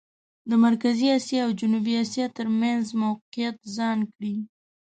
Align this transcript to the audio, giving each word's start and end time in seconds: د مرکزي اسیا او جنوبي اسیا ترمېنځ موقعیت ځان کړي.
د 0.49 0.51
مرکزي 0.65 1.07
اسیا 1.17 1.41
او 1.45 1.51
جنوبي 1.59 1.93
اسیا 2.03 2.25
ترمېنځ 2.37 2.85
موقعیت 3.03 3.55
ځان 3.75 3.99
کړي. 4.13 4.35